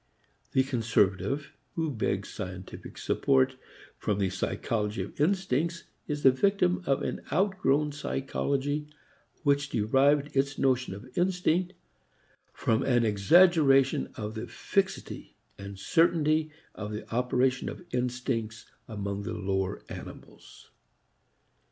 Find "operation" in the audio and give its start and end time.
17.13-17.69